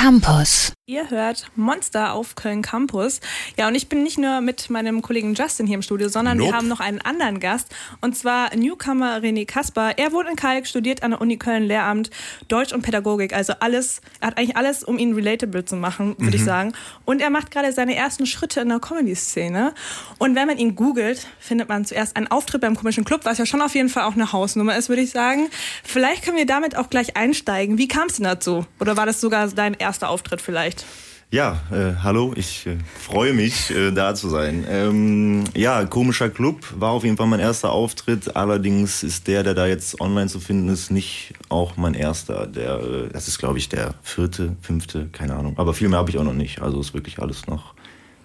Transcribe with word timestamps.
Campus. 0.00 0.72
Ihr 0.86 1.08
hört 1.10 1.46
Monster 1.54 2.14
auf 2.14 2.34
Köln 2.34 2.62
Campus. 2.62 3.20
Ja, 3.56 3.68
und 3.68 3.76
ich 3.76 3.88
bin 3.88 4.02
nicht 4.02 4.18
nur 4.18 4.40
mit 4.40 4.70
meinem 4.70 5.02
Kollegen 5.02 5.34
Justin 5.34 5.66
hier 5.68 5.76
im 5.76 5.82
Studio, 5.82 6.08
sondern 6.08 6.38
Nope. 6.38 6.50
wir 6.50 6.56
haben 6.56 6.66
noch 6.68 6.80
einen 6.80 7.00
anderen 7.00 7.38
Gast. 7.38 7.68
Und 8.00 8.16
zwar 8.16 8.56
Newcomer 8.56 9.18
René 9.18 9.46
Kasper. 9.46 9.98
Er 9.98 10.10
wohnt 10.10 10.28
in 10.28 10.34
Kalk, 10.34 10.66
studiert 10.66 11.04
an 11.04 11.12
der 11.12 11.20
Uni 11.20 11.36
Köln 11.36 11.64
Lehramt 11.64 12.10
Deutsch 12.48 12.72
und 12.72 12.82
Pädagogik. 12.82 13.34
Also 13.34 13.52
alles, 13.60 14.00
er 14.20 14.28
hat 14.28 14.38
eigentlich 14.38 14.56
alles, 14.56 14.82
um 14.82 14.98
ihn 14.98 15.14
relatable 15.14 15.64
zu 15.64 15.76
machen, 15.76 16.16
würde 16.18 16.38
ich 16.38 16.44
sagen. 16.44 16.72
Und 17.04 17.20
er 17.20 17.30
macht 17.30 17.52
gerade 17.52 17.70
seine 17.70 17.94
ersten 17.94 18.26
Schritte 18.26 18.60
in 18.62 18.70
der 18.70 18.80
Comedy-Szene. 18.80 19.74
Und 20.18 20.34
wenn 20.34 20.48
man 20.48 20.58
ihn 20.58 20.74
googelt, 20.74 21.28
findet 21.38 21.68
man 21.68 21.84
zuerst 21.84 22.16
einen 22.16 22.26
Auftritt 22.26 22.62
beim 22.62 22.74
Komischen 22.74 23.04
Club, 23.04 23.20
was 23.24 23.38
ja 23.38 23.46
schon 23.46 23.62
auf 23.62 23.76
jeden 23.76 23.90
Fall 23.90 24.04
auch 24.04 24.14
eine 24.14 24.32
Hausnummer 24.32 24.76
ist, 24.76 24.88
würde 24.88 25.02
ich 25.02 25.10
sagen. 25.10 25.50
Vielleicht 25.84 26.24
können 26.24 26.36
wir 26.36 26.46
damit 26.46 26.76
auch 26.76 26.90
gleich 26.90 27.16
einsteigen. 27.16 27.78
Wie 27.78 27.86
kam 27.86 28.08
es 28.08 28.16
denn 28.16 28.24
dazu? 28.24 28.66
Oder 28.80 28.96
war 28.96 29.06
das 29.06 29.20
sogar 29.20 29.46
dein 29.46 29.74
erster 29.74 29.89
Auftritt 29.98 30.40
vielleicht? 30.40 30.84
Ja, 31.32 31.60
äh, 31.70 31.94
hallo, 32.02 32.32
ich 32.34 32.66
äh, 32.66 32.76
freue 32.98 33.32
mich, 33.32 33.70
äh, 33.70 33.92
da 33.92 34.16
zu 34.16 34.28
sein. 34.28 34.64
Ähm, 34.68 35.44
ja, 35.56 35.84
komischer 35.84 36.28
Club 36.28 36.66
war 36.74 36.90
auf 36.90 37.04
jeden 37.04 37.16
Fall 37.16 37.28
mein 37.28 37.38
erster 37.38 37.70
Auftritt. 37.70 38.34
Allerdings 38.34 39.04
ist 39.04 39.28
der, 39.28 39.44
der 39.44 39.54
da 39.54 39.68
jetzt 39.68 40.00
online 40.00 40.26
zu 40.26 40.40
finden 40.40 40.68
ist, 40.68 40.90
nicht 40.90 41.34
auch 41.48 41.76
mein 41.76 41.94
erster. 41.94 42.48
Der, 42.48 42.80
äh, 42.80 43.08
das 43.12 43.28
ist, 43.28 43.38
glaube 43.38 43.58
ich, 43.58 43.68
der 43.68 43.94
vierte, 44.02 44.56
fünfte, 44.60 45.06
keine 45.12 45.36
Ahnung. 45.36 45.54
Aber 45.56 45.72
viel 45.72 45.88
mehr 45.88 46.00
habe 46.00 46.10
ich 46.10 46.18
auch 46.18 46.24
noch 46.24 46.32
nicht. 46.32 46.62
Also 46.62 46.80
ist 46.80 46.94
wirklich 46.94 47.20
alles 47.20 47.46
noch 47.46 47.74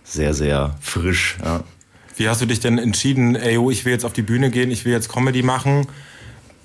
sehr, 0.03 0.33
sehr 0.33 0.75
frisch. 0.81 1.37
Ja. 1.43 1.63
Wie 2.17 2.27
hast 2.27 2.41
du 2.41 2.47
dich 2.47 2.59
denn 2.59 2.79
entschieden, 2.79 3.35
ey, 3.35 3.59
oh, 3.59 3.69
ich 3.69 3.85
will 3.85 3.91
jetzt 3.91 4.05
auf 4.05 4.13
die 4.13 4.23
Bühne 4.23 4.49
gehen, 4.49 4.71
ich 4.71 4.83
will 4.83 4.93
jetzt 4.93 5.09
Comedy 5.09 5.43
machen? 5.43 5.85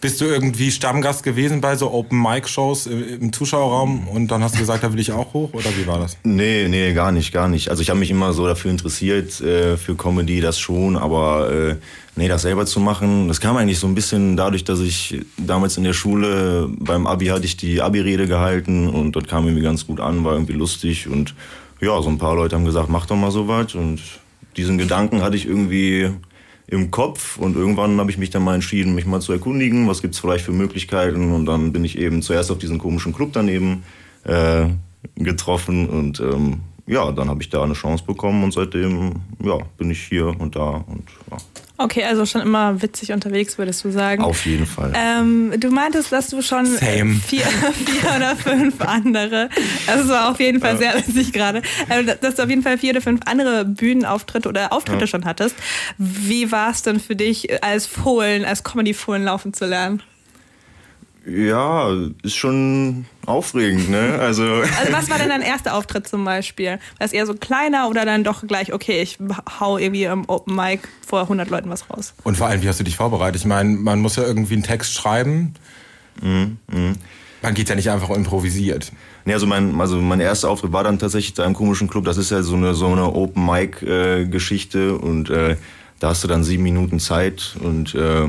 Bist 0.00 0.18
du 0.22 0.24
irgendwie 0.24 0.70
Stammgast 0.70 1.22
gewesen 1.22 1.60
bei 1.60 1.76
so 1.76 1.92
Open-Mic-Shows 1.92 2.86
im 2.86 3.34
Zuschauerraum 3.34 4.08
und 4.08 4.28
dann 4.28 4.42
hast 4.42 4.54
du 4.54 4.58
gesagt, 4.58 4.82
da 4.82 4.90
will 4.90 4.98
ich 4.98 5.12
auch 5.12 5.34
hoch? 5.34 5.50
Oder 5.52 5.68
wie 5.76 5.86
war 5.86 5.98
das? 5.98 6.16
Nee, 6.24 6.68
nee, 6.68 6.94
gar 6.94 7.12
nicht, 7.12 7.32
gar 7.32 7.48
nicht. 7.48 7.68
Also 7.68 7.82
ich 7.82 7.90
habe 7.90 7.98
mich 7.98 8.10
immer 8.10 8.32
so 8.32 8.46
dafür 8.46 8.70
interessiert, 8.70 9.42
äh, 9.42 9.76
für 9.76 9.96
Comedy, 9.96 10.40
das 10.40 10.58
schon, 10.58 10.96
aber 10.96 11.52
äh, 11.52 11.76
nee, 12.16 12.28
das 12.28 12.42
selber 12.42 12.64
zu 12.64 12.80
machen, 12.80 13.28
das 13.28 13.40
kam 13.40 13.58
eigentlich 13.58 13.78
so 13.78 13.86
ein 13.86 13.94
bisschen 13.94 14.38
dadurch, 14.38 14.64
dass 14.64 14.80
ich 14.80 15.20
damals 15.36 15.76
in 15.76 15.84
der 15.84 15.92
Schule, 15.92 16.70
beim 16.78 17.06
Abi 17.06 17.26
hatte 17.26 17.44
ich 17.44 17.58
die 17.58 17.82
Abi-Rede 17.82 18.26
gehalten 18.26 18.88
und 18.88 19.16
das 19.16 19.24
kam 19.24 19.44
irgendwie 19.44 19.64
ganz 19.64 19.86
gut 19.86 20.00
an, 20.00 20.24
war 20.24 20.32
irgendwie 20.32 20.54
lustig 20.54 21.08
und 21.08 21.34
ja, 21.82 22.00
so 22.00 22.08
ein 22.08 22.16
paar 22.16 22.34
Leute 22.34 22.56
haben 22.56 22.64
gesagt, 22.64 22.88
mach 22.88 23.04
doch 23.04 23.16
mal 23.16 23.30
sowas 23.30 23.74
und 23.74 24.00
diesen 24.56 24.78
Gedanken 24.78 25.20
hatte 25.20 25.36
ich 25.36 25.46
irgendwie 25.46 26.10
im 26.70 26.90
Kopf 26.90 27.36
und 27.36 27.56
irgendwann 27.56 27.98
habe 27.98 28.10
ich 28.10 28.18
mich 28.18 28.30
dann 28.30 28.44
mal 28.44 28.54
entschieden, 28.54 28.94
mich 28.94 29.06
mal 29.06 29.20
zu 29.20 29.32
erkundigen, 29.32 29.88
was 29.88 30.02
gibt's 30.02 30.20
vielleicht 30.20 30.44
für 30.44 30.52
Möglichkeiten? 30.52 31.32
Und 31.32 31.46
dann 31.46 31.72
bin 31.72 31.84
ich 31.84 31.98
eben 31.98 32.22
zuerst 32.22 32.50
auf 32.50 32.58
diesen 32.58 32.78
komischen 32.78 33.12
Club 33.12 33.30
daneben 33.32 33.82
äh, 34.24 34.66
getroffen 35.16 35.88
und 35.88 36.20
ähm, 36.20 36.60
ja, 36.86 37.10
dann 37.12 37.28
habe 37.28 37.42
ich 37.42 37.48
da 37.48 37.62
eine 37.62 37.74
Chance 37.74 38.04
bekommen 38.04 38.44
und 38.44 38.52
seitdem 38.52 39.14
ja, 39.42 39.58
bin 39.76 39.90
ich 39.90 40.02
hier 40.02 40.28
und 40.38 40.56
da 40.56 40.84
und 40.86 41.04
ja, 41.30 41.36
Okay, 41.82 42.04
also 42.04 42.26
schon 42.26 42.42
immer 42.42 42.82
witzig 42.82 43.10
unterwegs, 43.12 43.56
würdest 43.56 43.82
du 43.84 43.90
sagen. 43.90 44.22
auf 44.22 44.44
jeden 44.44 44.66
Fall. 44.66 44.92
Ähm, 44.94 45.54
du 45.58 45.70
meintest, 45.70 46.12
dass 46.12 46.28
du 46.28 46.42
schon 46.42 46.66
Same. 46.66 47.14
vier, 47.14 47.40
vier 47.46 48.16
oder 48.16 48.36
fünf 48.36 48.82
andere, 48.82 49.48
das 49.86 50.06
war 50.08 50.30
auf 50.30 50.38
jeden 50.40 50.60
Fall 50.60 50.76
sehr 50.76 50.94
witzig 50.94 51.32
gerade, 51.32 51.62
äh, 51.88 52.04
dass 52.20 52.34
du 52.34 52.42
auf 52.42 52.50
jeden 52.50 52.62
Fall 52.62 52.76
vier 52.76 52.90
oder 52.90 53.00
fünf 53.00 53.22
andere 53.24 53.64
Bühnenauftritte 53.64 54.46
oder 54.46 54.74
Auftritte 54.74 55.06
schon 55.06 55.24
hattest. 55.24 55.56
Wie 55.96 56.52
war 56.52 56.70
es 56.70 56.82
denn 56.82 57.00
für 57.00 57.16
dich, 57.16 57.64
als 57.64 57.86
Fohlen, 57.86 58.44
als 58.44 58.62
Comedy-Fohlen 58.62 59.24
laufen 59.24 59.54
zu 59.54 59.64
lernen? 59.64 60.02
Ja, 61.26 61.94
ist 62.22 62.36
schon 62.36 63.04
aufregend, 63.26 63.90
ne? 63.90 64.18
Also 64.18 64.44
Also 64.80 64.92
was 64.92 65.10
war 65.10 65.18
denn 65.18 65.28
dein 65.28 65.42
erster 65.42 65.74
Auftritt 65.74 66.08
zum 66.08 66.24
Beispiel? 66.24 66.78
War 66.98 67.06
es 67.06 67.12
eher 67.12 67.26
so 67.26 67.34
kleiner 67.34 67.88
oder 67.88 68.04
dann 68.04 68.24
doch 68.24 68.46
gleich, 68.46 68.72
okay, 68.72 69.02
ich 69.02 69.18
hau 69.60 69.76
irgendwie 69.78 70.04
im 70.04 70.28
Open 70.28 70.56
Mic 70.56 70.80
vor 71.06 71.22
100 71.22 71.50
Leuten 71.50 71.68
was 71.68 71.90
raus? 71.90 72.14
Und 72.24 72.36
vor 72.36 72.46
allem, 72.46 72.62
wie 72.62 72.68
hast 72.68 72.80
du 72.80 72.84
dich 72.84 72.96
vorbereitet? 72.96 73.42
Ich 73.42 73.46
meine, 73.46 73.70
man 73.70 74.00
muss 74.00 74.16
ja 74.16 74.22
irgendwie 74.22 74.54
einen 74.54 74.62
Text 74.62 74.94
schreiben. 74.94 75.54
Man 77.42 77.54
geht 77.54 77.68
ja 77.68 77.74
nicht 77.74 77.90
einfach 77.90 78.10
improvisiert. 78.10 78.92
Nee, 79.24 79.34
also 79.34 79.46
mein, 79.46 79.78
also 79.80 79.96
mein 79.96 80.20
erster 80.20 80.50
Auftritt 80.50 80.72
war 80.72 80.84
dann 80.84 80.98
tatsächlich 80.98 81.34
da 81.34 81.44
im 81.44 81.54
komischen 81.54 81.88
Club. 81.88 82.04
Das 82.04 82.16
ist 82.16 82.30
ja 82.30 82.42
so 82.42 82.56
eine, 82.56 82.74
so 82.74 82.86
eine 82.86 83.12
Open-Mic-Geschichte 83.12 84.96
und 84.96 85.30
äh, 85.30 85.56
da 85.98 86.08
hast 86.08 86.24
du 86.24 86.28
dann 86.28 86.44
sieben 86.44 86.62
Minuten 86.62 86.98
Zeit 86.98 87.56
und 87.62 87.94
äh, 87.94 88.28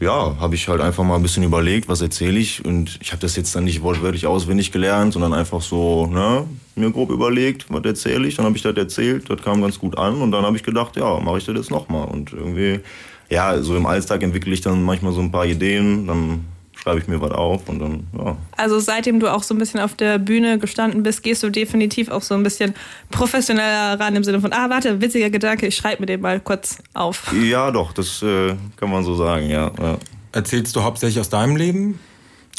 ja, 0.00 0.36
habe 0.40 0.54
ich 0.54 0.66
halt 0.68 0.80
einfach 0.80 1.04
mal 1.04 1.16
ein 1.16 1.22
bisschen 1.22 1.42
überlegt, 1.42 1.88
was 1.88 2.00
erzähle 2.00 2.38
ich? 2.38 2.64
Und 2.64 2.98
ich 3.02 3.12
habe 3.12 3.20
das 3.20 3.36
jetzt 3.36 3.54
dann 3.54 3.64
nicht 3.64 3.82
wortwörtlich 3.82 4.26
auswendig 4.26 4.72
gelernt, 4.72 5.12
sondern 5.12 5.34
einfach 5.34 5.60
so, 5.60 6.06
ne, 6.06 6.46
mir 6.74 6.90
grob 6.90 7.10
überlegt, 7.10 7.66
was 7.68 7.84
erzähle 7.84 8.26
ich, 8.26 8.36
dann 8.36 8.46
habe 8.46 8.56
ich 8.56 8.62
das 8.62 8.76
erzählt, 8.76 9.28
das 9.28 9.42
kam 9.42 9.60
ganz 9.60 9.78
gut 9.78 9.98
an 9.98 10.22
und 10.22 10.32
dann 10.32 10.44
habe 10.44 10.56
ich 10.56 10.62
gedacht, 10.62 10.96
ja, 10.96 11.20
mache 11.20 11.38
ich 11.38 11.44
das 11.44 11.56
jetzt 11.56 11.70
nochmal 11.70 12.08
und 12.08 12.32
irgendwie, 12.32 12.80
ja, 13.28 13.60
so 13.60 13.76
im 13.76 13.86
Alltag 13.86 14.22
entwickle 14.22 14.52
ich 14.52 14.62
dann 14.62 14.82
manchmal 14.82 15.12
so 15.12 15.20
ein 15.20 15.30
paar 15.30 15.46
Ideen, 15.46 16.06
dann 16.06 16.46
schreibe 16.82 16.98
ich 16.98 17.08
mir 17.08 17.20
was 17.20 17.32
auf 17.32 17.68
und 17.68 17.78
dann, 17.78 18.06
ja, 18.16 18.36
Also 18.56 18.80
seitdem 18.80 19.20
du 19.20 19.28
auch 19.28 19.42
so 19.42 19.54
ein 19.54 19.58
bisschen 19.58 19.80
auf 19.80 19.94
der 19.94 20.18
Bühne 20.18 20.58
gestanden 20.58 21.02
bist, 21.02 21.22
gehst 21.22 21.42
du 21.42 21.50
definitiv 21.50 22.10
auch 22.10 22.22
so 22.22 22.34
ein 22.34 22.42
bisschen 22.42 22.74
professioneller 23.10 24.00
ran 24.00 24.16
im 24.16 24.24
Sinne 24.24 24.40
von, 24.40 24.52
ah, 24.52 24.70
warte, 24.70 25.00
witziger 25.00 25.30
Gedanke, 25.30 25.66
ich 25.66 25.76
schreibe 25.76 26.02
mir 26.02 26.06
den 26.06 26.20
mal 26.20 26.40
kurz 26.40 26.78
auf. 26.94 27.32
Ja, 27.34 27.70
doch, 27.70 27.92
das 27.92 28.22
äh, 28.22 28.54
kann 28.76 28.90
man 28.90 29.04
so 29.04 29.14
sagen, 29.14 29.50
ja. 29.50 29.70
ja. 29.80 29.98
Erzählst 30.32 30.74
du 30.74 30.82
hauptsächlich 30.82 31.20
aus 31.20 31.28
deinem 31.28 31.56
Leben? 31.56 31.98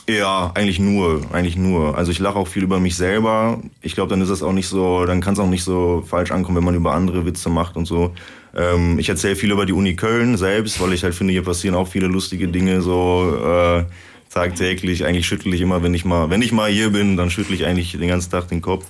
Ja, 0.10 0.52
eigentlich 0.56 0.80
nur, 0.80 1.22
eigentlich 1.32 1.56
nur. 1.56 1.98
Also 1.98 2.12
ich 2.12 2.20
lache 2.20 2.38
auch 2.38 2.48
viel 2.48 2.64
über 2.64 2.80
mich 2.80 2.96
selber. 2.96 3.62
Ich 3.82 3.96
glaube, 3.96 4.10
dann 4.10 4.22
ist 4.22 4.30
das 4.30 4.44
auch 4.44 4.52
nicht 4.52 4.68
so, 4.68 5.06
dann 5.06 5.22
kann 5.22 5.34
es 5.34 5.40
auch 5.40 5.48
nicht 5.48 5.64
so 5.64 6.04
falsch 6.08 6.32
ankommen, 6.32 6.58
wenn 6.58 6.64
man 6.64 6.76
über 6.76 6.94
andere 6.94 7.26
Witze 7.26 7.50
macht 7.50 7.78
und 7.78 7.86
so. 7.86 8.14
Ähm, 8.56 9.00
ich 9.00 9.08
erzähle 9.10 9.36
viel 9.36 9.52
über 9.52 9.66
die 9.66 9.74
Uni 9.74 9.96
Köln 9.96 10.38
selbst, 10.38 10.82
weil 10.82 10.94
ich 10.94 11.04
halt 11.04 11.16
finde, 11.16 11.34
hier 11.34 11.44
passieren 11.44 11.76
auch 11.76 11.88
viele 11.88 12.08
lustige 12.08 12.48
Dinge 12.48 12.82
so 12.82 13.38
äh, 13.44 13.86
tagtäglich. 14.32 15.06
Eigentlich 15.06 15.28
schüttel 15.28 15.54
ich 15.54 15.62
immer, 15.62 15.84
wenn 15.84 15.94
ich 15.94 16.06
mal, 16.06 16.30
wenn 16.30 16.42
ich 16.42 16.52
mal 16.52 16.72
hier 16.72 16.90
bin, 16.90 17.18
dann 17.18 17.30
schüttel 17.30 17.54
ich 17.54 17.66
eigentlich 17.66 17.92
den 17.92 18.08
ganzen 18.08 18.32
Tag 18.32 18.48
den 18.48 18.62
Kopf. 18.62 18.86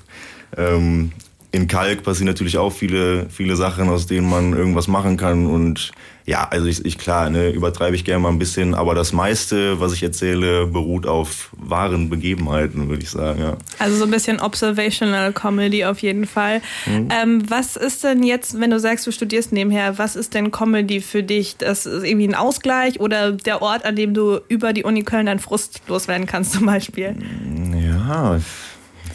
Ähm, 0.57 1.11
in 1.53 1.67
Kalk 1.67 2.03
passieren 2.03 2.27
natürlich 2.27 2.57
auch 2.57 2.71
viele, 2.71 3.29
viele 3.29 3.55
Sachen, 3.57 3.89
aus 3.89 4.07
denen 4.07 4.29
man 4.29 4.53
irgendwas 4.53 4.87
machen 4.87 5.17
kann. 5.17 5.47
Und 5.47 5.91
ja, 6.25 6.47
also 6.49 6.67
ich, 6.67 6.85
ich 6.85 6.97
klar, 6.97 7.29
ne, 7.29 7.49
übertreibe 7.49 7.93
ich 7.95 8.05
gerne 8.05 8.21
mal 8.21 8.29
ein 8.29 8.39
bisschen, 8.39 8.73
aber 8.73 8.95
das 8.95 9.11
meiste, 9.11 9.81
was 9.81 9.91
ich 9.91 10.01
erzähle, 10.01 10.67
beruht 10.67 11.05
auf 11.05 11.49
wahren 11.57 12.09
Begebenheiten, 12.09 12.87
würde 12.87 13.03
ich 13.03 13.09
sagen, 13.09 13.41
ja. 13.41 13.57
Also 13.79 13.97
so 13.97 14.05
ein 14.05 14.11
bisschen 14.11 14.39
Observational 14.39 15.33
Comedy 15.33 15.83
auf 15.83 15.99
jeden 15.99 16.25
Fall. 16.25 16.61
Ähm, 16.87 17.43
was 17.49 17.75
ist 17.75 18.05
denn 18.05 18.23
jetzt, 18.23 18.59
wenn 18.59 18.69
du 18.69 18.79
sagst, 18.79 19.05
du 19.05 19.11
studierst 19.11 19.51
nebenher, 19.51 19.97
was 19.97 20.15
ist 20.15 20.33
denn 20.33 20.51
Comedy 20.51 21.01
für 21.01 21.23
dich? 21.23 21.57
Das 21.57 21.85
ist 21.85 22.05
irgendwie 22.05 22.29
ein 22.29 22.35
Ausgleich 22.35 23.01
oder 23.01 23.33
der 23.33 23.61
Ort, 23.61 23.83
an 23.83 23.97
dem 23.97 24.13
du 24.13 24.39
über 24.47 24.71
die 24.71 24.83
Uni 24.83 25.03
Köln 25.03 25.25
deinen 25.25 25.39
Frust 25.39 25.81
loswerden 25.87 26.27
kannst 26.27 26.53
zum 26.53 26.65
Beispiel? 26.65 27.15
Ja, 27.73 28.39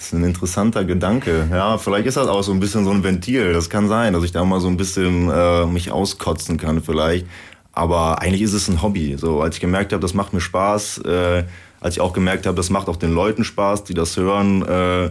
ist 0.07 0.13
ein 0.13 0.25
interessanter 0.25 0.85
Gedanke. 0.85 1.49
Ja, 1.51 1.79
vielleicht 1.79 2.07
ist 2.07 2.17
das 2.17 2.29
auch 2.29 2.43
so 2.43 2.53
ein 2.53 2.61
bisschen 2.61 2.85
so 2.85 2.91
ein 2.91 3.03
Ventil. 3.03 3.53
Das 3.53 3.71
kann 3.71 3.89
sein, 3.89 4.13
dass 4.13 4.25
ich 4.25 4.33
da 4.33 4.45
mal 4.45 4.61
so 4.61 4.69
ein 4.69 4.77
bisschen 4.77 5.31
äh, 5.31 5.67
mich 5.67 5.91
auskotzen 5.91 6.59
kann 6.59 6.83
vielleicht. 6.83 7.27
Aber 7.73 8.23
eigentlich 8.23 8.43
ist 8.43 8.53
es 8.53 8.69
ein 8.69 8.83
Hobby. 8.83 9.17
So, 9.19 9.41
als 9.41 9.57
ich 9.57 9.61
gemerkt 9.61 9.93
habe, 9.93 10.01
das 10.01 10.15
macht 10.15 10.33
mir 10.33 10.41
Spaß, 10.41 10.99
äh, 10.99 11.45
als 11.81 11.97
ich 11.97 12.01
auch 12.01 12.13
gemerkt 12.13 12.47
habe, 12.47 12.57
das 12.57 12.71
macht 12.71 12.89
auch 12.89 12.97
den 12.97 13.13
Leuten 13.13 13.45
Spaß, 13.45 13.85
die 13.85 13.95
das 13.95 14.17
hören, 14.17 14.63
äh, 14.63 15.11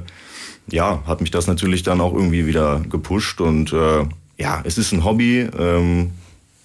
ja, 0.71 1.03
hat 1.05 1.21
mich 1.21 1.29
das 1.29 1.45
natürlich 1.45 1.83
dann 1.83 2.01
auch 2.01 2.13
irgendwie 2.13 2.47
wieder 2.47 2.81
gepusht. 2.89 3.41
Und 3.41 3.73
äh, 3.73 4.05
ja, 4.37 4.61
es 4.63 4.77
ist 4.77 4.93
ein 4.93 5.03
Hobby. 5.03 5.47
Ähm, 5.57 6.11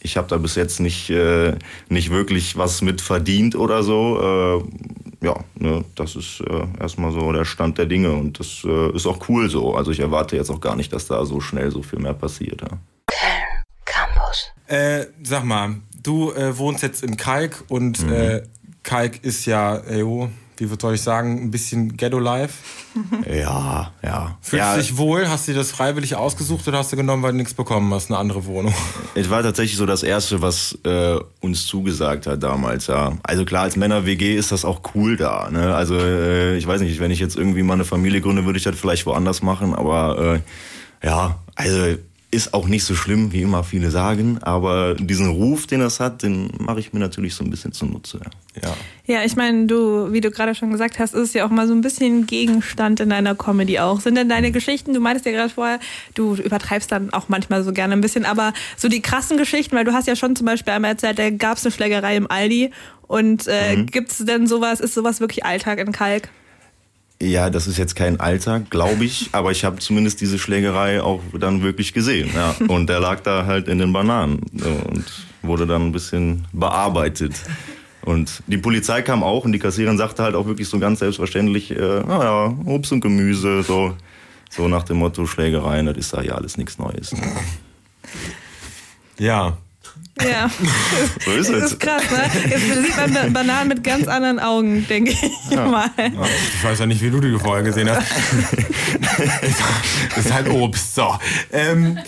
ich 0.01 0.17
habe 0.17 0.29
da 0.29 0.39
bis 0.39 0.55
jetzt 0.55 0.81
nicht, 0.81 1.11
äh, 1.11 1.55
nicht 1.89 2.11
wirklich 2.11 2.57
was 2.57 2.81
mit 2.81 3.01
verdient 3.01 3.57
oder 3.57 3.83
so. 3.83 4.63
Äh, 4.63 5.10
ja, 5.23 5.37
ne, 5.55 5.85
das 5.97 6.17
ist 6.17 6.41
äh, 6.41 6.67
erstmal 6.81 7.13
so 7.13 7.31
der 7.33 7.45
Stand 7.45 7.79
der 7.79 7.87
Dinge 7.87 8.13
und 8.13 8.39
das 8.39 8.63
äh, 8.65 8.95
ist 8.95 9.07
auch 9.07 9.29
cool 9.29 9.51
so. 9.51 9.75
Also 9.75 9.91
ich 9.91 10.01
erwarte 10.01 10.37
jetzt 10.37 10.51
auch 10.51 10.61
gar 10.61 10.77
nicht, 10.77 10.93
dass 10.93 11.07
da 11.07 11.25
so 11.25 11.41
schnell 11.41 11.71
so 11.71 11.83
viel 11.83 11.99
mehr 11.99 12.15
passiert. 12.15 12.63
Ja. 12.63 12.79
Campus. 13.85 14.53
Äh, 14.67 15.07
sag 15.23 15.45
mal, 15.45 15.77
du 16.03 16.33
äh, 16.33 16.57
wohnst 16.57 16.83
jetzt 16.83 17.03
in 17.03 17.17
Kalk 17.17 17.65
und 17.69 18.03
äh, 18.09 18.43
Kalk 18.83 19.23
ist 19.23 19.45
ja, 19.47 19.77
ey, 19.77 20.03
oh, 20.03 20.31
wie 20.61 20.69
soll 20.81 20.95
ich 20.95 21.03
sagen, 21.03 21.43
ein 21.43 21.51
bisschen 21.51 21.97
Ghetto-Life. 21.97 22.55
Ja, 23.31 23.93
ja. 24.03 24.37
Fühlst 24.41 24.59
ja, 24.59 24.75
du 24.75 24.81
dich 24.81 24.97
wohl? 24.97 25.29
Hast 25.29 25.47
du 25.47 25.53
dir 25.53 25.59
das 25.59 25.71
freiwillig 25.71 26.17
ausgesucht 26.17 26.67
oder 26.67 26.79
hast 26.79 26.91
du 26.91 26.97
genommen, 26.97 27.23
weil 27.23 27.31
du 27.31 27.37
nichts 27.37 27.55
bekommen 27.55 27.93
hast, 27.95 28.11
eine 28.11 28.19
andere 28.19 28.45
Wohnung? 28.47 28.75
Es 29.15 29.31
war 29.31 29.43
tatsächlich 29.43 29.77
so 29.77 29.87
das 29.87 30.03
Erste, 30.03 30.43
was 30.43 30.77
äh, 30.85 31.17
uns 31.41 31.67
zugesagt 31.67 32.27
hat 32.27 32.43
damals, 32.43 32.89
ja. 32.89 33.13
Also 33.23 33.45
klar, 33.45 33.63
als 33.63 33.77
Männer-WG 33.77 34.37
ist 34.37 34.51
das 34.51 34.65
auch 34.65 34.81
cool 34.95 35.17
da. 35.17 35.49
Ne? 35.51 35.75
Also 35.75 35.97
äh, 35.97 36.57
ich 36.57 36.67
weiß 36.67 36.81
nicht, 36.81 36.99
wenn 36.99 37.11
ich 37.13 37.21
jetzt 37.21 37.37
irgendwie 37.37 37.63
mal 37.63 37.75
eine 37.75 37.85
Familie 37.85 38.21
gründe, 38.21 38.45
würde 38.45 38.59
ich 38.59 38.65
das 38.65 38.77
vielleicht 38.77 39.07
woanders 39.07 39.43
machen, 39.43 39.75
aber 39.75 40.41
äh, 41.03 41.07
ja, 41.07 41.39
also 41.55 41.97
ist 42.33 42.55
auch 42.55 42.69
nicht 42.69 42.85
so 42.85 42.95
schlimm, 42.95 43.33
wie 43.33 43.43
immer 43.43 43.65
viele 43.65 43.91
sagen, 43.91 44.39
aber 44.43 44.95
diesen 44.95 45.31
Ruf, 45.31 45.67
den 45.67 45.81
das 45.81 45.99
hat, 45.99 46.23
den 46.23 46.51
mache 46.59 46.79
ich 46.79 46.93
mir 46.93 47.01
natürlich 47.01 47.35
so 47.35 47.43
ein 47.43 47.51
bisschen 47.51 47.73
zunutze. 47.73 48.21
Ja. 48.63 48.75
Ja, 49.07 49.25
ich 49.25 49.35
meine, 49.35 49.67
du, 49.67 50.13
wie 50.13 50.21
du 50.21 50.31
gerade 50.31 50.55
schon 50.55 50.71
gesagt 50.71 51.01
hast, 51.01 51.15
ist 51.15 51.21
es 51.21 51.33
ja 51.35 51.45
auch 51.45 51.51
mal 51.51 51.67
so 51.67 51.75
ein 51.75 51.81
bisschen 51.81 52.27
Gegenstand 52.27 53.01
in 53.01 53.11
deiner 53.11 53.35
Comedy 53.35 53.81
auch. 53.81 54.01
Sind 54.01 54.15
denn 54.15 54.29
deine 54.29 54.53
Geschichten, 54.53 54.95
du 54.95 55.01
meintest 55.01 55.27
ja 55.27 55.33
gerade 55.33 55.53
vorher, 55.53 55.81
du 56.15 56.37
übertreibst 56.37 56.93
dann 56.93 57.13
auch 57.13 57.29
manchmal 57.29 57.65
so 57.65 57.73
gerne 57.73 57.95
ein 57.95 58.01
bisschen, 58.01 58.25
aber 58.25 58.53
so 58.77 58.89
die 58.89 59.03
krassen 59.03 59.37
Geschichten, 59.37 59.75
weil 59.75 59.85
du 59.85 59.93
hast 59.93 60.07
ja 60.07 60.15
schon 60.15 60.37
zum 60.37 60.47
Beispiel 60.47 60.73
einmal 60.73 60.93
erzählt, 60.93 61.19
da 61.19 61.31
gab 61.31 61.59
es 61.59 61.65
eine 61.65 61.73
Schlägerei 61.73 62.17
im 62.17 62.31
Aldi 62.31 62.71
und 63.09 63.49
äh, 63.49 63.77
mhm. 63.77 63.87
gibt 63.87 64.13
es 64.13 64.19
denn 64.19 64.47
sowas, 64.47 64.79
ist 64.79 64.95
sowas 64.95 65.19
wirklich 65.19 65.45
Alltag 65.45 65.81
in 65.81 65.91
Kalk? 65.91 66.29
Ja, 67.23 67.51
das 67.51 67.67
ist 67.67 67.77
jetzt 67.77 67.97
kein 67.97 68.19
Alltag, 68.19 68.71
glaube 68.71 69.05
ich, 69.05 69.29
aber 69.33 69.51
ich 69.51 69.65
habe 69.65 69.79
zumindest 69.79 70.21
diese 70.21 70.39
Schlägerei 70.39 71.03
auch 71.03 71.21
dann 71.39 71.63
wirklich 71.63 71.93
gesehen. 71.93 72.31
Ja. 72.35 72.55
Und 72.69 72.89
der 72.89 73.01
lag 73.01 73.21
da 73.21 73.45
halt 73.45 73.69
in 73.69 73.79
den 73.79 73.93
Bananen 73.93 74.41
und 74.53 75.05
wurde 75.43 75.67
dann 75.67 75.87
ein 75.87 75.93
bisschen 75.93 76.47
bearbeitet. 76.53 77.35
Und 78.03 78.43
die 78.47 78.57
Polizei 78.57 79.03
kam 79.03 79.23
auch 79.23 79.45
und 79.45 79.53
die 79.53 79.59
Kassiererin 79.59 79.99
sagte 79.99 80.23
halt 80.23 80.35
auch 80.35 80.47
wirklich 80.47 80.69
so 80.69 80.79
ganz 80.79 81.01
selbstverständlich, 81.01 81.71
äh, 81.71 82.01
naja, 82.01 82.57
Obst 82.65 82.93
und 82.93 83.01
Gemüse, 83.01 83.63
so, 83.63 83.95
so 84.49 84.69
nach 84.69 84.85
dem 84.85 84.99
Motto 84.99 85.27
Schlägerei, 85.27 85.83
das 85.83 85.99
ist 85.99 86.15
da 86.15 86.23
ja 86.23 86.35
alles 86.35 86.57
nichts 86.57 86.79
Neues. 86.79 87.15
Ja, 89.19 89.59
ja. 90.29 90.51
So 91.25 91.31
ist 91.33 91.49
es. 91.49 91.61
Das 91.61 91.73
ist 91.73 91.81
krass, 91.81 92.03
ne? 92.11 92.51
Jetzt 92.51 92.63
sieht 92.63 92.97
man 92.97 93.33
Bananen 93.33 93.69
mit 93.69 93.85
ganz 93.85 94.09
anderen 94.09 94.39
Augen, 94.39 94.87
denke 94.89 95.13
ich 95.13 95.51
ja. 95.51 95.67
mal. 95.67 95.91
Ich 95.97 96.65
weiß 96.65 96.79
ja 96.79 96.87
nicht, 96.87 97.03
wie 97.03 97.11
du 97.11 97.21
die 97.21 97.39
vorher 97.39 97.63
gesehen 97.63 97.91
hast. 97.91 98.07
das 100.15 100.25
ist 100.25 100.33
halt 100.33 100.49
Obst. 100.49 100.95
So. 100.95 101.17
Ähm, 101.53 101.99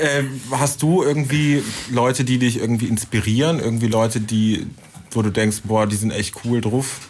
äh, 0.00 0.22
hast 0.50 0.82
du 0.82 1.02
irgendwie 1.02 1.62
Leute, 1.90 2.24
die 2.24 2.38
dich 2.38 2.58
irgendwie 2.58 2.86
inspirieren? 2.86 3.60
Irgendwie 3.60 3.88
Leute, 3.88 4.20
die, 4.20 4.66
wo 5.10 5.22
du 5.22 5.30
denkst, 5.30 5.58
boah, 5.64 5.86
die 5.86 5.96
sind 5.96 6.10
echt 6.10 6.34
cool 6.44 6.60
drauf? 6.60 7.00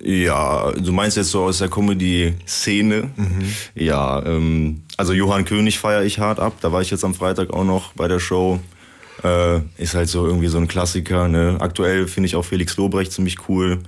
Ja, 0.00 0.72
du 0.72 0.90
meinst 0.92 1.16
jetzt 1.16 1.30
so 1.30 1.44
aus 1.44 1.58
der 1.58 1.68
Comedy-Szene. 1.68 3.10
Mhm. 3.14 3.54
Ja, 3.74 4.24
ähm, 4.24 4.82
also 4.96 5.12
Johann 5.12 5.44
König 5.44 5.78
feiere 5.78 6.02
ich 6.02 6.18
hart 6.18 6.40
ab. 6.40 6.54
Da 6.60 6.72
war 6.72 6.80
ich 6.80 6.90
jetzt 6.90 7.04
am 7.04 7.14
Freitag 7.14 7.52
auch 7.52 7.64
noch 7.64 7.92
bei 7.92 8.08
der 8.08 8.18
Show. 8.18 8.58
Äh, 9.24 9.60
ist 9.76 9.94
halt 9.94 10.08
so 10.08 10.26
irgendwie 10.26 10.48
so 10.48 10.58
ein 10.58 10.68
Klassiker. 10.68 11.28
Ne? 11.28 11.56
Aktuell 11.60 12.08
finde 12.08 12.26
ich 12.26 12.36
auch 12.36 12.44
Felix 12.44 12.76
Lobrecht 12.76 13.12
ziemlich 13.12 13.48
cool. 13.48 13.78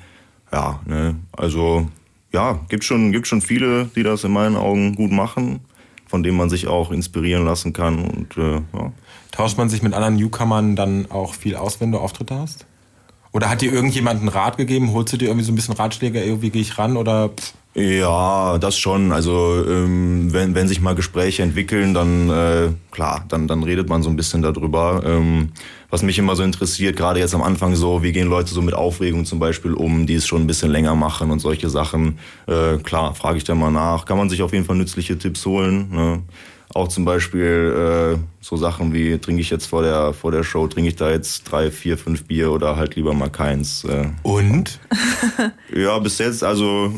Ja, 0.52 0.81
ne? 0.86 1.16
also 1.32 1.88
ja, 2.32 2.60
gibt 2.69 2.84
schon, 2.84 3.12
gibt 3.12 3.26
schon 3.26 3.40
viele, 3.40 3.86
die 3.96 4.02
das 4.02 4.25
in 4.25 4.32
meinen 4.32 4.56
Augen 4.56 4.94
gut 4.94 5.10
machen, 5.10 5.60
von 6.06 6.22
denen 6.22 6.36
man 6.36 6.50
sich 6.50 6.66
auch 6.66 6.90
inspirieren 6.90 7.44
lassen 7.44 7.72
kann. 7.72 8.04
Und, 8.04 8.36
äh, 8.36 8.54
ja. 8.54 8.92
Tauscht 9.32 9.58
man 9.58 9.69
sich 9.69 9.82
mit 9.82 9.94
anderen 9.94 10.16
Newcomern 10.16 10.76
dann 10.76 11.10
auch 11.10 11.34
viel 11.34 11.56
aus, 11.56 11.81
wenn 11.81 11.90
du 11.90 11.98
Auftritte 11.98 12.36
hast? 12.36 12.66
Oder 13.32 13.50
hat 13.50 13.62
dir 13.62 13.72
irgendjemand 13.72 14.20
einen 14.20 14.28
Rat 14.28 14.56
gegeben? 14.56 14.92
Holst 14.92 15.12
du 15.12 15.16
dir 15.16 15.26
irgendwie 15.26 15.44
so 15.44 15.50
ein 15.50 15.56
bisschen 15.56 15.75
Ratschläge, 15.75 16.40
wie 16.40 16.50
gehe 16.50 16.62
ich 16.62 16.78
ran? 16.78 16.96
Oder 16.96 17.31
pff? 17.31 17.54
Ja, 17.75 18.56
das 18.59 18.79
schon. 18.79 19.11
Also 19.11 19.65
ähm, 19.69 20.32
wenn, 20.32 20.55
wenn 20.55 20.69
sich 20.69 20.81
mal 20.81 20.94
Gespräche 20.94 21.43
entwickeln, 21.43 21.93
dann 21.93 22.31
äh, 22.31 22.69
klar, 22.93 23.25
dann, 23.29 23.49
dann 23.49 23.65
redet 23.65 23.88
man 23.88 24.03
so 24.03 24.11
ein 24.11 24.17
bisschen 24.17 24.43
darüber. 24.43 25.03
Ähm, 25.05 25.50
was 25.91 26.03
mich 26.03 26.19
immer 26.19 26.37
so 26.37 26.44
interessiert, 26.44 26.97
gerade 26.97 27.19
jetzt 27.19 27.35
am 27.35 27.43
Anfang 27.43 27.75
so, 27.75 28.03
wie 28.05 28.12
gehen 28.12 28.29
Leute 28.29 28.55
so 28.55 28.62
mit 28.62 28.75
Aufregung 28.75 29.25
zum 29.25 29.41
Beispiel 29.41 29.75
um, 29.75 30.06
die 30.06 30.15
es 30.15 30.26
schon 30.26 30.43
ein 30.43 30.47
bisschen 30.47 30.71
länger 30.71 30.94
machen 30.94 31.32
und 31.32 31.41
solche 31.41 31.69
Sachen. 31.69 32.19
Äh, 32.47 32.79
klar, 32.79 33.15
frage 33.17 33.38
ich 33.38 33.44
dann 33.44 33.59
mal 33.59 33.73
nach. 33.73 34.05
Kann 34.05 34.19
man 34.19 34.31
sich 34.31 34.43
auf 34.43 34.53
jeden 34.53 34.65
Fall 34.65 34.77
nützliche 34.77 35.19
Tipps 35.19 35.44
holen. 35.44 35.91
Ne? 35.91 36.23
Auch 36.75 36.87
zum 36.88 37.05
Beispiel 37.05 38.17
äh, 38.17 38.19
so 38.41 38.56
Sachen 38.56 38.93
wie, 38.93 39.19
trinke 39.19 39.41
ich 39.41 39.50
jetzt 39.50 39.67
vor 39.67 39.82
der, 39.82 40.12
vor 40.12 40.31
der 40.31 40.44
Show, 40.44 40.69
trinke 40.69 40.91
ich 40.91 40.97
da 40.97 41.11
jetzt 41.11 41.43
drei, 41.50 41.73
vier, 41.73 41.99
fünf 41.99 42.25
Bier 42.25 42.53
oder 42.53 42.77
halt 42.77 42.94
lieber 42.94 43.15
mal 43.15 43.31
keins. 43.31 43.85
Äh. 43.85 44.11
Und? 44.23 44.79
ja, 45.75 45.99
bis 45.99 46.19
jetzt, 46.19 46.44
also 46.44 46.93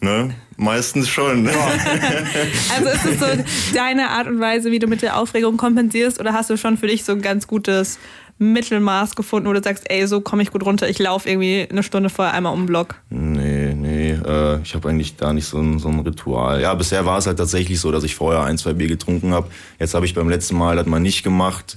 Ne? 0.00 0.34
Meistens 0.56 1.08
schon. 1.08 1.42
Ne? 1.42 1.52
also 2.76 2.88
ist 2.88 3.04
es 3.04 3.20
so 3.20 3.26
deine 3.74 4.10
Art 4.10 4.26
und 4.26 4.40
Weise, 4.40 4.70
wie 4.70 4.78
du 4.78 4.86
mit 4.86 5.02
der 5.02 5.16
Aufregung 5.16 5.56
kompensierst 5.56 6.20
oder 6.20 6.32
hast 6.32 6.50
du 6.50 6.56
schon 6.56 6.76
für 6.76 6.86
dich 6.86 7.04
so 7.04 7.12
ein 7.12 7.22
ganz 7.22 7.46
gutes 7.46 7.98
Mittelmaß 8.38 9.16
gefunden, 9.16 9.48
wo 9.48 9.52
du 9.52 9.62
sagst, 9.62 9.90
ey, 9.90 10.06
so 10.06 10.20
komme 10.20 10.42
ich 10.42 10.52
gut 10.52 10.64
runter, 10.64 10.88
ich 10.88 10.98
laufe 10.98 11.28
irgendwie 11.28 11.66
eine 11.68 11.82
Stunde 11.82 12.08
vorher 12.08 12.34
einmal 12.34 12.52
um 12.52 12.60
den 12.60 12.66
Block? 12.66 12.94
Nee, 13.10 13.74
nee, 13.74 14.10
äh, 14.10 14.60
ich 14.62 14.74
habe 14.74 14.88
eigentlich 14.88 15.16
da 15.16 15.32
nicht 15.32 15.46
so 15.46 15.58
ein, 15.58 15.80
so 15.80 15.88
ein 15.88 15.98
Ritual. 16.00 16.60
Ja, 16.60 16.74
bisher 16.74 17.04
war 17.04 17.18
es 17.18 17.26
halt 17.26 17.38
tatsächlich 17.38 17.80
so, 17.80 17.90
dass 17.90 18.04
ich 18.04 18.14
vorher 18.14 18.44
ein, 18.44 18.56
zwei 18.56 18.74
Bier 18.74 18.86
getrunken 18.86 19.32
habe. 19.34 19.48
Jetzt 19.80 19.94
habe 19.94 20.06
ich 20.06 20.14
beim 20.14 20.28
letzten 20.28 20.56
Mal 20.56 20.76
das 20.76 20.86
mal 20.86 21.00
nicht 21.00 21.24
gemacht. 21.24 21.76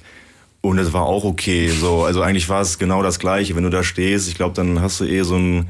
Und 0.62 0.78
es 0.78 0.94
war 0.94 1.08
auch 1.08 1.24
okay. 1.24 1.70
So, 1.70 2.04
also 2.04 2.22
eigentlich 2.22 2.48
war 2.48 2.62
es 2.62 2.78
genau 2.78 3.02
das 3.02 3.18
Gleiche. 3.18 3.56
Wenn 3.56 3.64
du 3.64 3.72
da 3.72 3.84
stehst, 3.84 4.28
ich 4.28 4.36
glaube, 4.36 4.54
dann 4.54 4.80
hast 4.80 5.00
du 5.00 5.06
eh 5.06 5.24
so 5.24 5.36
ein 5.36 5.68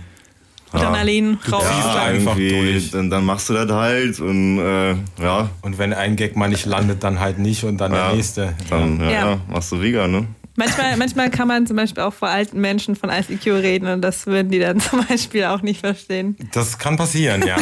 Adrenalin 0.72 1.38
ja, 1.46 1.52
raus. 1.52 1.64
Ja, 1.68 2.04
einfach 2.04 2.36
durch. 2.36 2.92
Dann, 2.92 3.10
dann, 3.10 3.26
machst 3.26 3.50
du 3.50 3.54
das 3.54 3.70
halt 3.70 4.20
und 4.20 4.60
äh, 4.60 4.96
ja. 5.22 5.50
Und 5.62 5.78
wenn 5.78 5.94
ein 5.94 6.16
Gag 6.16 6.36
mal 6.36 6.50
nicht 6.50 6.66
landet, 6.66 7.04
dann 7.04 7.20
halt 7.20 7.40
nicht 7.40 7.64
und 7.64 7.78
dann 7.78 7.92
ja, 7.92 8.08
der 8.08 8.16
nächste. 8.16 8.54
Dann 8.70 9.00
ja. 9.00 9.12
ja. 9.12 9.38
machst 9.50 9.72
du 9.72 9.82
wieder, 9.82 10.08
ne? 10.08 10.28
Manchmal, 10.58 10.98
manchmal 10.98 11.30
kann 11.30 11.48
man 11.48 11.66
zum 11.66 11.78
Beispiel 11.78 12.04
auch 12.04 12.14
vor 12.14 12.28
alten 12.28 12.60
Menschen 12.60 12.96
von 12.96 13.10
ICQ 13.10 13.48
reden 13.48 13.88
und 13.88 14.02
das 14.02 14.28
würden 14.28 14.52
die 14.52 14.60
dann 14.60 14.80
zum 14.82 15.06
Beispiel 15.06 15.46
auch 15.46 15.62
nicht 15.62 15.80
verstehen. 15.80 16.36
Das 16.52 16.78
kann 16.78 16.98
passieren, 16.98 17.44
ja. 17.48 17.56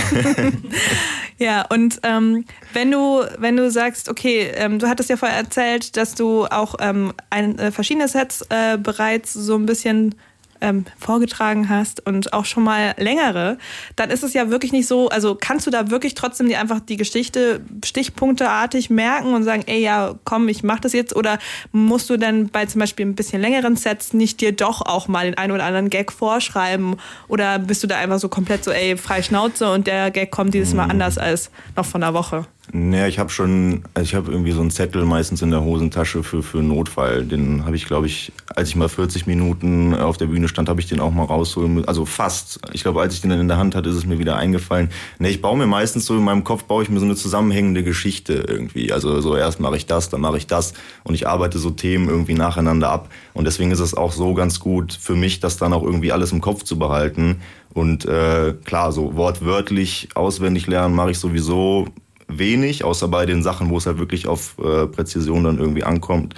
ja, 1.38 1.66
und 1.70 2.00
ähm, 2.04 2.46
wenn 2.74 2.92
du, 2.92 3.24
wenn 3.38 3.56
du 3.56 3.70
sagst, 3.70 4.10
okay, 4.10 4.52
ähm, 4.56 4.80
du 4.80 4.88
hattest 4.88 5.10
ja 5.10 5.18
vorher 5.18 5.38
erzählt, 5.38 5.98
dass 5.98 6.16
du 6.16 6.46
auch 6.46 6.76
ähm, 6.80 7.14
ein, 7.30 7.60
äh, 7.60 7.72
verschiedene 7.72 8.08
Sets 8.08 8.42
äh, 8.50 8.78
bereits 8.78 9.34
so 9.34 9.56
ein 9.56 9.68
bisschen 9.68 10.16
ähm, 10.62 10.86
vorgetragen 10.98 11.70
hast 11.70 12.06
und 12.06 12.34
auch 12.34 12.46
schon 12.46 12.64
mal 12.64 12.94
längere, 12.98 13.58
dann 13.96 14.10
ist 14.10 14.24
es 14.24 14.34
ja 14.34 14.50
wirklich 14.50 14.72
nicht 14.72 14.88
so, 14.88 15.10
also 15.10 15.36
kannst 15.40 15.68
du 15.68 15.72
da 15.72 15.90
wirklich 15.90 16.16
trotzdem 16.16 16.48
dir 16.48 16.60
einfach 16.60 16.80
die 16.80 16.98
Geschichte 16.98 17.62
stichpunkteartig 17.84 18.90
merken 18.90 19.34
und 19.34 19.44
sagen, 19.44 19.64
ey, 19.68 19.82
ja, 19.82 20.16
komm, 20.24 20.48
ich 20.48 20.64
mach 20.64 20.80
das 20.80 20.94
jetzt 20.94 21.16
oder 21.16 21.40
musst 21.72 22.10
du 22.10 22.18
dann 22.18 22.50
bei 22.50 22.66
zum 22.66 22.80
Beispiel 22.80 23.06
ein 23.06 23.16
bisschen 23.16 23.42
längeren 23.42 23.76
Sets 23.76 24.14
nicht 24.14 24.42
dir 24.42 24.52
doch 24.52 24.82
auch 24.82 25.08
mal 25.08 25.26
den 25.26 25.38
einen 25.38 25.54
oder 25.54 25.66
anderen 25.66 25.90
Gag 25.90 26.12
vorschreiben 26.12 26.96
oder 27.28 27.60
bist 27.60 27.84
du 27.84 27.88
da 27.88 27.98
einfach 27.98 28.20
so 28.20 28.30
komplett 28.30 28.64
so, 28.64 28.72
ey, 28.72 28.98
frei 28.98 29.22
Schnauze 29.22 29.72
und 29.72 29.88
der 29.88 30.12
Gag 30.12 30.32
kommt 30.32 30.54
dieses 30.54 30.74
Mal 30.74 30.86
mhm. 30.86 30.92
anders 30.92 31.18
als 31.18 31.52
noch 31.76 31.86
von 31.86 32.02
der 32.02 32.14
Woche? 32.14 32.46
Naja, 32.72 33.08
ich 33.08 33.18
habe 33.18 33.32
schon, 33.32 33.82
also 33.96 34.06
ich 34.06 34.14
habe 34.14 34.32
irgendwie 34.32 34.52
so 34.52 34.62
einen 34.62 34.70
Zettel 34.70 35.04
meistens 35.04 35.42
in 35.42 35.50
der 35.50 35.64
Hosentasche 35.64 36.22
für 36.22 36.44
für 36.44 36.62
Notfall. 36.62 37.26
Den 37.26 37.66
habe 37.66 37.76
ich, 37.76 37.86
glaube 37.86 38.06
ich, 38.06 38.32
als 38.56 38.70
ich 38.70 38.76
mal 38.76 38.90
40 38.90 39.26
Minuten 39.26 39.96
auf 39.96 40.18
der 40.18 40.28
Bühne 40.28 40.48
stand, 40.48 40.70
habe 40.70 40.80
ich 40.80 40.86
den 40.86 41.00
auch 41.00 41.12
mal 41.12 41.24
rausholen. 41.24 41.86
Also 41.86 42.06
fast. 42.06 42.60
Ich 42.72 42.84
glaube, 42.84 43.02
als 43.02 43.16
ich 43.16 43.22
den 43.22 43.32
dann 43.32 43.40
in 43.40 43.48
der 43.48 43.58
Hand 43.58 43.74
hatte, 43.74 43.90
ist 43.90 43.96
es 43.96 44.06
mir 44.06 44.20
wieder 44.20 44.36
eingefallen. 44.36 44.90
Nee, 45.18 45.30
ich 45.30 45.42
baue 45.42 45.58
mir 45.58 45.66
meistens 45.66 46.06
so 46.06 46.16
in 46.16 46.24
meinem 46.24 46.44
Kopf 46.44 46.66
baue 46.66 46.84
ich 46.84 46.90
mir 46.90 47.00
so 47.00 47.06
eine 47.06 47.16
zusammenhängende 47.16 47.84
Geschichte 47.84 48.34
irgendwie. 48.48 48.94
Also 48.94 49.20
so 49.20 49.36
erst 49.36 49.60
mache 49.60 49.76
ich 49.76 49.88
das, 49.88 50.10
dann 50.10 50.22
mache 50.22 50.38
ich 50.38 50.46
das 50.46 50.74
und 51.04 51.16
ich 51.16 51.28
arbeite 51.28 51.58
so 51.58 51.72
Themen 51.72 52.08
irgendwie 52.08 52.36
nacheinander 52.36 52.92
ab. 52.92 53.10
Und 53.34 53.46
deswegen 53.46 53.72
ist 53.72 53.80
es 53.80 53.96
auch 53.96 54.12
so 54.12 54.36
ganz 54.36 54.60
gut 54.60 54.94
für 54.94 55.16
mich, 55.16 55.40
das 55.40 55.58
dann 55.58 55.74
auch 55.74 55.84
irgendwie 55.84 56.12
alles 56.12 56.32
im 56.32 56.42
Kopf 56.42 56.64
zu 56.64 56.78
behalten. 56.78 57.42
Und 57.74 58.06
äh, 58.06 58.54
klar, 58.64 58.92
so 58.92 59.16
wortwörtlich 59.16 60.10
auswendig 60.14 60.68
lernen 60.68 60.94
mache 60.94 61.12
ich 61.12 61.20
sowieso 61.20 61.88
wenig, 62.30 62.84
außer 62.84 63.08
bei 63.08 63.26
den 63.26 63.44
Sachen, 63.44 63.70
wo 63.70 63.78
es 63.78 63.86
halt 63.86 63.98
wirklich 63.98 64.28
auf 64.28 64.56
äh, 64.60 64.88
Präzision 64.88 65.44
dann 65.44 65.58
irgendwie 65.58 65.84
ankommt. 65.84 66.36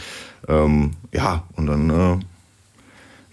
Ähm, 0.47 0.91
ja, 1.13 1.43
und 1.55 1.67
dann 1.67 1.89
äh, 1.89 2.19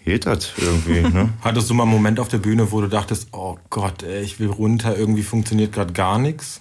geht 0.04 0.26
das 0.26 0.52
irgendwie. 0.58 1.00
Ne? 1.08 1.30
Hattest 1.40 1.70
du 1.70 1.74
mal 1.74 1.84
einen 1.84 1.92
Moment 1.92 2.20
auf 2.20 2.28
der 2.28 2.38
Bühne, 2.38 2.70
wo 2.70 2.80
du 2.80 2.88
dachtest, 2.88 3.28
oh 3.32 3.56
Gott, 3.70 4.02
ey, 4.02 4.22
ich 4.22 4.38
will 4.40 4.48
runter, 4.48 4.96
irgendwie 4.96 5.22
funktioniert 5.22 5.72
gerade 5.72 5.92
gar 5.92 6.18
nichts? 6.18 6.60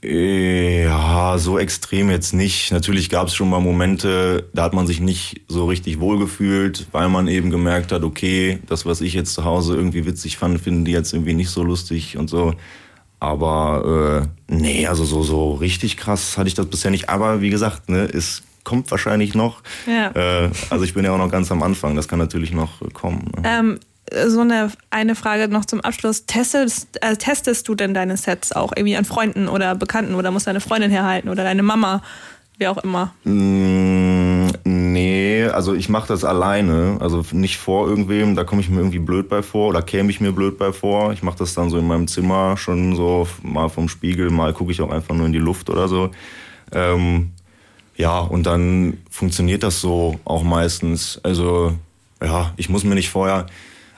Ja, 0.00 1.36
so 1.38 1.58
extrem 1.58 2.08
jetzt 2.08 2.32
nicht. 2.32 2.70
Natürlich 2.70 3.10
gab 3.10 3.26
es 3.26 3.34
schon 3.34 3.50
mal 3.50 3.60
Momente, 3.60 4.48
da 4.54 4.62
hat 4.62 4.72
man 4.72 4.86
sich 4.86 5.00
nicht 5.00 5.40
so 5.48 5.66
richtig 5.66 5.98
wohlgefühlt, 5.98 6.86
weil 6.92 7.08
man 7.08 7.26
eben 7.26 7.50
gemerkt 7.50 7.90
hat, 7.90 8.04
okay, 8.04 8.60
das, 8.66 8.86
was 8.86 9.00
ich 9.00 9.12
jetzt 9.14 9.34
zu 9.34 9.44
Hause 9.44 9.74
irgendwie 9.74 10.06
witzig 10.06 10.36
fand, 10.36 10.60
finden 10.60 10.84
die 10.84 10.92
jetzt 10.92 11.12
irgendwie 11.12 11.34
nicht 11.34 11.50
so 11.50 11.64
lustig 11.64 12.16
und 12.16 12.30
so. 12.30 12.54
Aber 13.20 14.28
äh, 14.48 14.54
nee, 14.54 14.86
also 14.86 15.04
so, 15.04 15.22
so 15.22 15.54
richtig 15.54 15.96
krass 15.96 16.38
hatte 16.38 16.48
ich 16.48 16.54
das 16.54 16.66
bisher 16.66 16.90
nicht. 16.90 17.08
Aber 17.08 17.40
wie 17.40 17.50
gesagt, 17.50 17.88
ne, 17.88 18.04
es 18.04 18.42
kommt 18.64 18.90
wahrscheinlich 18.90 19.34
noch. 19.34 19.62
Ja. 19.86 20.10
Äh, 20.44 20.50
also 20.70 20.84
ich 20.84 20.94
bin 20.94 21.04
ja 21.04 21.12
auch 21.12 21.18
noch 21.18 21.30
ganz 21.30 21.50
am 21.50 21.62
Anfang, 21.62 21.96
das 21.96 22.06
kann 22.06 22.18
natürlich 22.18 22.52
noch 22.52 22.80
kommen. 22.92 23.32
Ne? 23.36 23.42
Ähm, 23.44 23.80
so 24.26 24.40
eine, 24.40 24.70
eine 24.90 25.14
Frage 25.14 25.48
noch 25.48 25.64
zum 25.64 25.80
Abschluss. 25.80 26.26
Testest, 26.26 27.02
äh, 27.02 27.16
testest 27.16 27.68
du 27.68 27.74
denn 27.74 27.94
deine 27.94 28.16
Sets 28.16 28.52
auch 28.52 28.72
irgendwie 28.74 28.96
an 28.96 29.04
Freunden 29.04 29.48
oder 29.48 29.74
Bekannten 29.74 30.14
oder 30.14 30.30
muss 30.30 30.44
deine 30.44 30.60
Freundin 30.60 30.90
herhalten 30.90 31.28
oder 31.28 31.44
deine 31.44 31.62
Mama? 31.62 32.02
Wer 32.58 32.72
auch 32.72 32.78
immer. 32.78 33.14
Mm, 33.24 33.97
also 35.50 35.74
ich 35.74 35.88
mache 35.88 36.08
das 36.08 36.24
alleine, 36.24 36.98
also 37.00 37.24
nicht 37.32 37.58
vor 37.58 37.88
irgendwem, 37.88 38.36
da 38.36 38.44
komme 38.44 38.60
ich 38.60 38.68
mir 38.70 38.78
irgendwie 38.78 38.98
blöd 38.98 39.28
bei 39.28 39.42
vor 39.42 39.68
oder 39.68 39.82
käme 39.82 40.10
ich 40.10 40.20
mir 40.20 40.32
blöd 40.32 40.58
bei 40.58 40.72
vor. 40.72 41.12
Ich 41.12 41.22
mache 41.22 41.38
das 41.38 41.54
dann 41.54 41.70
so 41.70 41.78
in 41.78 41.86
meinem 41.86 42.08
Zimmer 42.08 42.56
schon 42.56 42.96
so 42.96 43.26
mal 43.42 43.68
vom 43.68 43.88
Spiegel, 43.88 44.30
mal 44.30 44.52
gucke 44.52 44.72
ich 44.72 44.80
auch 44.80 44.90
einfach 44.90 45.14
nur 45.14 45.26
in 45.26 45.32
die 45.32 45.38
Luft 45.38 45.70
oder 45.70 45.88
so. 45.88 46.10
Ähm, 46.72 47.30
Ja, 47.98 48.20
und 48.20 48.46
dann 48.46 48.98
funktioniert 49.10 49.64
das 49.64 49.80
so 49.80 50.20
auch 50.24 50.44
meistens. 50.44 51.18
Also, 51.24 51.72
ja, 52.22 52.52
ich 52.56 52.68
muss 52.68 52.84
mir 52.84 52.94
nicht 52.94 53.10
vorher, 53.10 53.46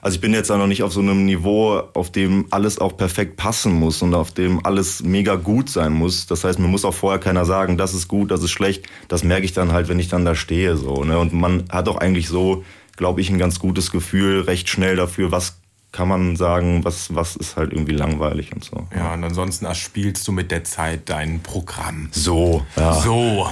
also 0.02 0.14
ich 0.14 0.21
bin 0.21 0.33
jetzt 0.33 0.50
auch 0.50 0.59
noch 0.59 0.66
nicht 0.66 0.83
auf 0.83 0.92
so 0.92 1.00
einem 1.00 1.25
Niveau, 1.25 1.83
auf 1.95 2.11
dem 2.11 2.47
alles 2.50 2.78
auch 2.78 2.97
perfekt 2.97 3.37
passen 3.37 3.73
muss 3.73 4.02
und 4.02 4.14
auf 4.14 4.33
dem 4.33 4.64
alles 4.64 5.02
mega 5.02 5.37
gut 5.37 5.69
sein 5.69 5.92
muss. 5.92 6.26
Das 6.26 6.45
heißt, 6.45 6.59
mir 6.59 6.69
muss 6.69 6.85
auch 6.85 6.95
vorher 6.95 7.21
keiner 7.21 7.45
sagen, 7.45 7.76
das 7.76 7.95
ist 7.95 8.09
gut, 8.09 8.30
das 8.30 8.42
ist 8.42 8.50
schlecht. 8.50 8.87
Das 9.09 9.25
merke 9.25 9.45
ich 9.45 9.52
dann 9.52 9.73
halt, 9.73 9.88
wenn 9.88 9.99
ich 9.99 10.09
dann 10.09 10.25
da 10.25 10.35
stehe, 10.35 10.76
so, 10.76 11.04
ne? 11.04 11.19
Und 11.19 11.33
man 11.33 11.64
hat 11.71 11.88
auch 11.88 11.97
eigentlich 11.97 12.28
so, 12.28 12.64
glaube 12.97 13.21
ich, 13.21 13.30
ein 13.30 13.38
ganz 13.38 13.59
gutes 13.59 13.90
Gefühl 13.90 14.42
recht 14.42 14.69
schnell 14.69 14.97
dafür, 14.97 15.33
was 15.33 15.57
kann 15.92 16.09
man 16.09 16.37
sagen, 16.37 16.85
was, 16.85 17.14
was 17.14 17.37
ist 17.37 17.57
halt 17.57 17.73
irgendwie 17.73 17.95
langweilig 17.95 18.52
und 18.52 18.64
so. 18.64 18.87
Ja, 18.95 19.12
und 19.14 19.25
ansonsten 19.25 19.64
erspielst 19.64 20.26
du 20.28 20.33
mit 20.33 20.50
der 20.50 20.64
Zeit 20.64 21.09
dein 21.09 21.40
Programm. 21.40 22.09
So, 22.12 22.64
ja. 22.76 22.95
So. 22.95 23.49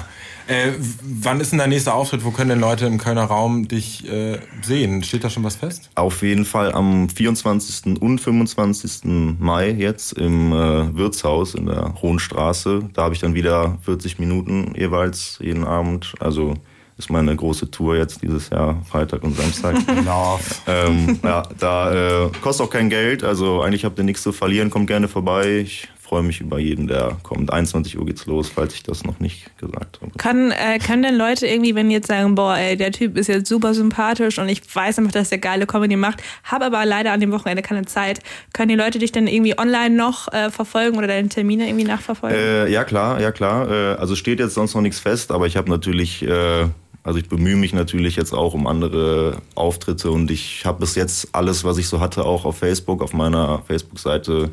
Äh, 0.49 0.73
wann 1.03 1.41
ist 1.41 1.53
denn 1.53 1.59
dein 1.59 1.69
nächster 1.69 1.95
Auftritt? 1.95 2.25
Wo 2.25 2.31
können 2.31 2.49
denn 2.49 2.61
Leute 2.61 2.87
im 2.87 2.97
Kölner 2.97 3.25
Raum 3.25 3.69
dich 3.69 4.11
äh, 4.11 4.39
sehen? 4.63 5.05
Steht 5.05 5.23
da 5.23 5.29
schon 5.29 5.45
was 5.45 5.57
fest? 5.57 5.91
Auf 5.95 6.23
jeden 6.23 6.47
Fall 6.47 6.73
am 6.73 7.11
24. 7.11 8.01
und 8.01 8.19
25. 8.19 9.05
Mai 9.39 9.71
jetzt 9.71 10.15
im 10.15 10.53
äh, 10.53 10.97
Wirtshaus 10.97 11.55
in 11.55 11.67
der 11.67 11.95
Hohen 12.01 12.19
Straße. 12.19 12.89
Da 12.95 13.03
habe 13.03 13.15
ich 13.15 13.21
dann 13.21 13.35
wieder 13.35 13.77
40 13.85 14.19
Minuten 14.19 14.73
jeweils 14.75 15.39
jeden 15.43 15.65
Abend. 15.65 16.15
Also 16.19 16.55
ist 16.97 17.11
meine 17.11 17.37
große 17.37 17.71
Tour 17.71 17.97
jetzt 17.97 18.23
dieses 18.23 18.49
Jahr, 18.49 18.83
Freitag 18.89 19.23
und 19.25 19.37
Samstag. 19.37 19.77
Love. 20.05 20.43
ähm, 20.67 21.21
ja, 21.23 21.43
da 21.59 22.25
äh, 22.25 22.31
kostet 22.41 22.67
auch 22.67 22.71
kein 22.71 22.89
Geld. 22.89 23.23
Also 23.23 23.61
eigentlich 23.61 23.85
habt 23.85 23.99
ihr 23.99 24.05
nichts 24.05 24.23
zu 24.23 24.33
verlieren. 24.33 24.71
Kommt 24.71 24.87
gerne 24.87 25.09
vorbei. 25.09 25.59
Ich 25.59 25.89
freue 26.09 26.23
mich 26.23 26.41
über 26.41 26.59
jeden, 26.59 26.87
der 26.87 27.19
kommt. 27.23 27.53
21 27.53 27.99
Uhr 27.99 28.07
geht's 28.07 28.25
los, 28.25 28.49
falls 28.49 28.75
ich 28.75 28.83
das 28.83 29.05
noch 29.05 29.21
nicht 29.21 29.57
gesagt 29.59 30.01
habe. 30.01 30.13
Kann, 30.17 30.51
äh, 30.53 30.79
können 30.79 31.03
denn 31.03 31.17
Leute 31.17 31.47
irgendwie, 31.47 31.75
wenn 31.75 31.89
die 31.91 31.97
jetzt 31.97 32.09
sagen, 32.09 32.35
boah, 32.35 32.57
ey, 32.57 32.77
der 32.77 32.93
Typ 32.93 33.19
ist 33.19 33.27
jetzt 33.27 33.49
super 33.49 33.75
sympathisch 33.75 34.39
und 34.39 34.49
ich 34.49 34.63
weiß 34.75 34.99
einfach, 34.99 35.13
dass 35.13 35.29
der 35.29 35.39
geile 35.39 35.67
Comedy 35.67 35.97
macht, 35.97 36.23
habe 36.45 36.65
aber 36.65 36.87
leider 36.87 37.13
an 37.13 37.21
dem 37.21 37.31
Wochenende 37.31 37.63
keine 37.63 37.85
Zeit, 37.85 38.21
können 38.55 38.71
die 38.71 38.75
Leute 38.75 38.99
dich 38.99 39.13
dann 39.13 39.27
irgendwie 39.27 39.59
online 39.59 39.95
noch 39.95 40.33
äh, 40.33 40.51
verfolgen 40.51 40.97
oder 40.97 41.07
deine 41.07 41.29
Termine 41.29 41.69
irgendwie 41.69 41.85
nachverfolgen? 41.85 42.39
Äh, 42.39 42.69
ja, 42.71 42.85
klar, 42.85 43.21
ja, 43.21 43.31
klar. 43.31 43.71
Äh, 43.71 43.95
also 43.97 44.17
steht 44.17 44.41
jetzt 44.41 44.55
sonst 44.55 44.75
noch 44.75 44.83
nichts 44.83 45.01
fest, 45.01 45.31
aber 45.31 45.47
ich 45.47 45.59
habe 45.59 45.69
natürlich, 45.69 46.23
äh, 46.23 46.67
also 47.03 47.19
ich 47.19 47.29
bemühe 47.29 47.57
mich 47.57 47.75
natürlich 47.75 48.17
jetzt 48.17 48.33
auch 48.33 48.55
um 48.55 48.67
andere 48.67 49.43
Auftritte 49.55 50.11
und 50.11 50.31
ich 50.31 50.65
habe 50.65 50.81
bis 50.81 50.95
jetzt 50.95 51.29
alles, 51.33 51.65
was 51.65 51.77
ich 51.77 51.89
so 51.89 52.01
hatte, 52.01 52.25
auch 52.25 52.47
auf 52.47 52.57
Facebook, 52.57 53.03
auf 53.03 53.13
meiner 53.13 53.63
Facebook-Seite 53.67 54.51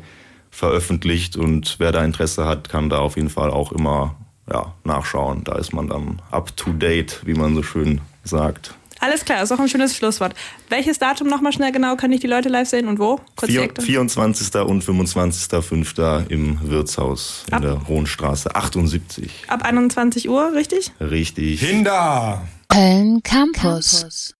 veröffentlicht 0.56 1.36
und 1.36 1.76
wer 1.78 1.92
da 1.92 2.04
Interesse 2.04 2.46
hat, 2.46 2.68
kann 2.68 2.88
da 2.88 2.98
auf 2.98 3.16
jeden 3.16 3.30
Fall 3.30 3.50
auch 3.50 3.72
immer 3.72 4.16
ja, 4.50 4.72
nachschauen. 4.84 5.44
Da 5.44 5.56
ist 5.58 5.72
man 5.72 5.88
dann 5.88 6.22
up 6.30 6.56
to 6.56 6.72
date, 6.72 7.20
wie 7.24 7.34
man 7.34 7.54
so 7.54 7.62
schön 7.62 8.00
sagt. 8.24 8.74
Alles 8.98 9.26
klar, 9.26 9.42
ist 9.42 9.52
auch 9.52 9.58
ein 9.58 9.68
schönes 9.68 9.94
Schlusswort. 9.94 10.34
Welches 10.70 10.98
Datum 10.98 11.28
nochmal 11.28 11.52
schnell 11.52 11.70
genau 11.70 11.96
kann 11.96 12.10
ich 12.12 12.20
die 12.20 12.26
Leute 12.26 12.48
live 12.48 12.66
sehen 12.68 12.88
und 12.88 12.98
wo? 12.98 13.20
Kurz 13.36 13.48
die 13.48 13.52
Vier, 13.52 13.62
Eckdaten. 13.64 13.84
24. 13.84 14.54
und 14.62 14.82
25.05. 14.82 16.28
im 16.30 16.58
Wirtshaus 16.62 17.44
in 17.48 17.54
Ab- 17.54 17.62
der 17.62 17.88
Hohenstraße 17.88 18.54
78. 18.54 19.30
Ab 19.48 19.62
21 19.62 20.28
Uhr, 20.30 20.52
richtig? 20.54 20.92
Richtig. 21.00 21.60
Kinder! 21.60 22.42
Köln 22.68 23.22
Campus. 23.22 24.34